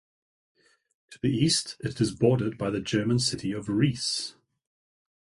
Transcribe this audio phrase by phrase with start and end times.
[1.11, 4.33] To the east, it is bordered by the German city of Rees.